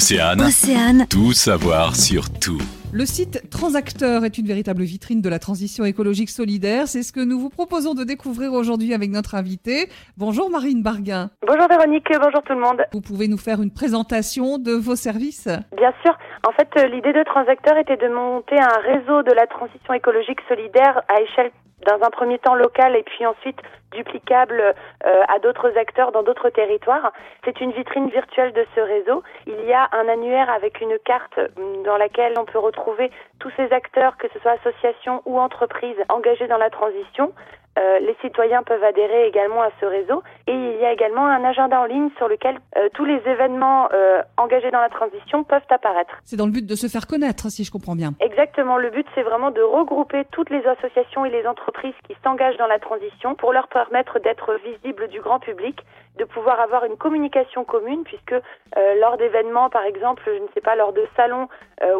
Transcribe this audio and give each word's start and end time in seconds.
Océane. 0.00 0.40
Océane. 0.40 1.06
Tout 1.10 1.34
savoir 1.34 1.94
sur 1.94 2.30
tout. 2.30 2.62
Le 2.90 3.04
site 3.04 3.50
Transacteur 3.50 4.24
est 4.24 4.38
une 4.38 4.46
véritable 4.46 4.82
vitrine 4.82 5.20
de 5.20 5.28
la 5.28 5.38
transition 5.38 5.84
écologique 5.84 6.30
solidaire. 6.30 6.88
C'est 6.88 7.02
ce 7.02 7.12
que 7.12 7.20
nous 7.20 7.38
vous 7.38 7.50
proposons 7.50 7.92
de 7.92 8.02
découvrir 8.02 8.54
aujourd'hui 8.54 8.94
avec 8.94 9.10
notre 9.10 9.34
invité. 9.34 9.90
Bonjour 10.16 10.48
Marine 10.48 10.82
Barguin. 10.82 11.28
Bonjour 11.46 11.68
Véronique, 11.68 12.08
bonjour 12.18 12.40
tout 12.42 12.54
le 12.54 12.60
monde. 12.60 12.80
Vous 12.94 13.02
pouvez 13.02 13.28
nous 13.28 13.36
faire 13.36 13.60
une 13.60 13.70
présentation 13.70 14.56
de 14.56 14.72
vos 14.72 14.96
services? 14.96 15.48
Bien 15.76 15.92
sûr. 16.02 16.16
En 16.48 16.52
fait, 16.52 16.70
euh, 16.78 16.88
l'idée 16.88 17.12
de 17.12 17.22
Transacteur 17.22 17.76
était 17.76 17.98
de 17.98 18.08
monter 18.08 18.56
un 18.58 18.80
réseau 18.80 19.22
de 19.22 19.32
la 19.32 19.46
transition 19.48 19.92
écologique 19.92 20.40
solidaire 20.48 21.02
à 21.14 21.20
échelle 21.20 21.52
dans 21.86 22.04
un 22.04 22.10
premier 22.10 22.38
temps 22.38 22.54
local 22.54 22.96
et 22.96 23.02
puis 23.02 23.26
ensuite 23.26 23.60
duplicable 23.92 24.60
euh, 24.60 25.22
à 25.28 25.38
d'autres 25.40 25.76
acteurs 25.76 26.12
dans 26.12 26.22
d'autres 26.22 26.50
territoires. 26.50 27.12
C'est 27.44 27.60
une 27.60 27.72
vitrine 27.72 28.08
virtuelle 28.08 28.52
de 28.52 28.64
ce 28.74 28.80
réseau. 28.80 29.22
Il 29.46 29.64
y 29.66 29.72
a 29.72 29.88
un 29.92 30.08
annuaire 30.08 30.50
avec 30.50 30.80
une 30.80 30.96
carte 31.04 31.38
mm, 31.38 31.82
dans 31.84 31.96
laquelle 31.96 32.34
on 32.38 32.44
peut 32.44 32.58
retrouver 32.58 33.10
tous 33.38 33.50
ces 33.56 33.72
acteurs, 33.72 34.16
que 34.16 34.28
ce 34.32 34.38
soit 34.40 34.52
associations 34.52 35.22
ou 35.26 35.38
entreprises 35.38 35.96
engagées 36.08 36.46
dans 36.46 36.58
la 36.58 36.70
transition. 36.70 37.32
Euh, 37.78 38.00
les 38.00 38.16
citoyens 38.20 38.64
peuvent 38.64 38.82
adhérer 38.82 39.28
également 39.28 39.62
à 39.62 39.70
ce 39.80 39.86
réseau 39.86 40.22
et 40.48 40.52
il 40.52 40.80
y 40.80 40.84
a 40.84 40.92
également 40.92 41.24
un 41.24 41.44
agenda 41.44 41.80
en 41.80 41.84
ligne 41.84 42.10
sur 42.18 42.26
lequel 42.26 42.58
euh, 42.76 42.88
tous 42.94 43.04
les 43.04 43.22
événements 43.26 43.88
engagés 44.36 44.70
dans 44.70 44.80
la 44.80 44.88
transition 44.88 45.44
peuvent 45.44 45.62
apparaître. 45.70 46.18
C'est 46.24 46.36
dans 46.36 46.46
le 46.46 46.52
but 46.52 46.66
de 46.66 46.74
se 46.74 46.88
faire 46.88 47.06
connaître, 47.06 47.48
si 47.48 47.64
je 47.64 47.70
comprends 47.70 47.94
bien. 47.94 48.10
Exactement, 48.20 48.76
le 48.76 48.90
but 48.90 49.06
c'est 49.14 49.22
vraiment 49.22 49.50
de 49.50 49.62
regrouper 49.62 50.24
toutes 50.32 50.50
les 50.50 50.66
associations 50.66 51.24
et 51.24 51.30
les 51.30 51.46
entreprises 51.46 51.69
qui 52.06 52.16
s'engagent 52.22 52.56
dans 52.56 52.66
la 52.66 52.78
transition 52.78 53.34
pour 53.34 53.52
leur 53.52 53.68
permettre 53.68 54.18
d'être 54.18 54.54
visibles 54.64 55.08
du 55.08 55.20
grand 55.20 55.38
public, 55.38 55.80
de 56.20 56.24
pouvoir 56.26 56.60
avoir 56.60 56.84
une 56.84 56.98
communication 56.98 57.64
commune 57.64 58.04
puisque 58.04 58.34
lors 59.00 59.16
d'événements, 59.16 59.70
par 59.70 59.84
exemple, 59.84 60.22
je 60.26 60.32
ne 60.32 60.48
sais 60.54 60.60
pas, 60.60 60.76
lors 60.76 60.92
de 60.92 61.04
salons 61.16 61.48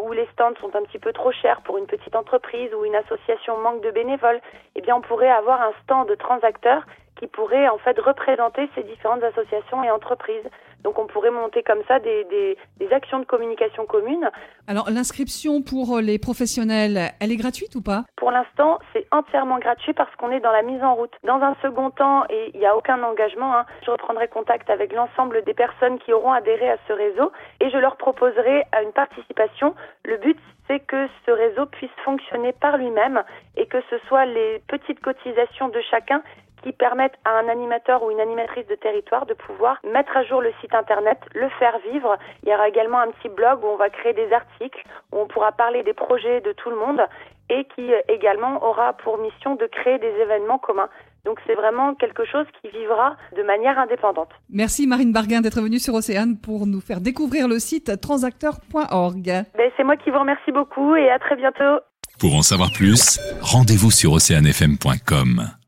où 0.05 0.13
les 0.13 0.29
stands 0.35 0.61
sont 0.61 0.77
un 0.77 0.83
petit 0.83 0.99
peu 0.99 1.13
trop 1.13 1.33
chers 1.33 1.63
pour 1.63 1.79
une 1.79 1.87
petite 1.87 2.15
entreprise 2.15 2.71
ou 2.75 2.85
une 2.85 2.97
association 2.97 3.57
manque 3.59 3.83
de 3.83 3.91
bénévoles, 3.91 4.41
eh 4.77 4.83
bien 4.83 4.95
on 4.95 5.01
pourrait 5.01 5.31
avoir 5.31 5.63
un 5.63 5.73
stand 5.83 6.07
de 6.09 6.15
transacteurs 6.15 6.85
qui 7.19 7.27
pourrait 7.27 7.69
en 7.69 7.79
fait 7.79 7.99
représenter 7.99 8.69
ces 8.75 8.83
différentes 8.83 9.23
associations 9.23 9.83
et 9.83 9.91
entreprises. 9.91 10.49
Donc 10.83 10.99
on 10.99 11.07
pourrait 11.07 11.31
monter 11.31 11.63
comme 11.63 11.83
ça 11.87 11.99
des, 11.99 12.25
des, 12.25 12.57
des 12.79 12.91
actions 12.95 13.19
de 13.19 13.27
communication 13.27 13.85
communes. 13.85 14.31
Alors 14.67 14.89
l'inscription 14.89 15.61
pour 15.61 15.99
les 16.01 16.19
professionnels, 16.19 17.13
elle 17.21 17.33
est 17.33 17.37
gratuite 17.37 17.75
ou 17.75 17.83
pas? 17.83 18.05
Pour 18.17 18.31
l'instant, 18.31 18.79
c'est 18.95 19.07
entièrement 19.13 19.59
gratuit 19.59 19.93
parce 19.93 20.15
qu'on 20.17 20.31
est 20.31 20.41
dans 20.41 20.53
la 20.53 20.63
mise 20.63 20.83
en 20.83 20.95
route. 20.95 21.13
Dans 21.23 21.43
un 21.43 21.55
second 21.61 21.91
temps, 21.91 22.25
et 22.31 22.51
il 22.55 22.61
n'y 22.61 22.67
a 22.67 22.75
aucun 22.75 23.03
engagement, 23.03 23.55
hein, 23.55 23.67
je 23.85 23.91
reprendrai 24.11 24.29
contact 24.29 24.71
avec 24.71 24.93
l'ensemble 24.93 25.45
des 25.45 25.55
personnes 25.55 25.99
qui 26.01 26.13
auront 26.13 26.33
adhéré 26.33 26.69
à 26.69 26.77
ce 26.89 26.93
réseau 26.93 27.31
et 27.61 27.71
je 27.71 27.79
leur 27.79 27.97
proposerai 27.97 28.65
une 28.83 28.93
participation. 28.93 29.75
Le 30.05 30.17
but, 30.17 30.37
c'est 30.67 30.81
que 30.81 31.07
ce 31.25 31.31
réseau 31.31 31.67
puisse 31.67 31.91
fonctionner 32.05 32.53
par 32.53 32.77
lui-même 32.77 33.23
et 33.57 33.67
que 33.67 33.81
ce 33.89 33.99
soit 34.09 34.25
les 34.27 34.61
petites 34.67 35.01
cotisations 35.01 35.69
de 35.69 35.81
chacun 35.91 36.23
qui 36.63 36.73
permettent 36.73 37.19
à 37.25 37.39
un 37.39 37.49
animateur 37.49 38.03
ou 38.03 38.11
une 38.11 38.21
animatrice 38.21 38.67
de 38.67 38.75
territoire 38.75 39.27
de 39.27 39.35
pouvoir 39.35 39.79
mettre 39.85 40.17
à 40.17 40.25
jour 40.25 40.41
le 40.41 40.53
site 40.61 40.75
internet, 40.75 41.19
le 41.35 41.49
faire 41.59 41.79
vivre. 41.91 42.17
Il 42.43 42.49
y 42.49 42.55
aura 42.55 42.69
également 42.69 42.99
un 42.99 43.11
petit 43.11 43.29
blog 43.29 43.63
où 43.65 43.69
on 43.69 43.77
va 43.77 43.91
créer 43.91 44.13
des 44.13 44.33
articles, 44.33 44.83
où 45.13 45.19
on 45.19 45.27
pourra 45.27 45.53
parler 45.53 45.83
des 45.83 45.95
projets 45.95 46.41
de 46.41 46.53
tout 46.53 46.71
le 46.71 46.77
monde 46.77 47.03
et 47.51 47.67
qui 47.75 47.93
euh, 47.93 48.01
également 48.09 48.65
aura 48.65 48.93
pour 48.95 49.19
mission 49.19 49.57
de 49.57 49.67
créer 49.67 49.99
des 49.99 50.13
événements 50.23 50.59
communs. 50.59 50.89
Donc 51.25 51.39
c'est 51.47 51.55
vraiment 51.55 51.95
quelque 51.95 52.25
chose 52.25 52.47
qui 52.61 52.71
vivra 52.71 53.17
de 53.37 53.43
manière 53.43 53.79
indépendante. 53.79 54.31
Merci 54.49 54.87
Marine 54.87 55.13
Barguin 55.13 55.43
d'être 55.43 55.61
venue 55.61 55.79
sur 55.79 55.95
Océane 55.95 56.39
pour 56.39 56.67
nous 56.67 56.81
faire 56.81 57.01
découvrir 57.01 57.47
le 57.47 57.59
site 57.59 58.01
transacteur.org. 58.01 59.25
Ben, 59.25 59.71
c'est 59.77 59.85
moi 59.85 59.97
qui 59.97 60.11
vous 60.11 60.19
remercie 60.19 60.53
beaucoup 60.53 60.97
et 60.97 61.11
à 61.11 61.19
très 61.19 61.37
bientôt. 61.37 61.81
Pour 62.19 62.35
en 62.35 62.43
savoir 62.43 62.71
plus, 62.73 63.21
rendez-vous 63.43 63.91
sur 63.91 64.13
oceanfm.com. 64.13 65.60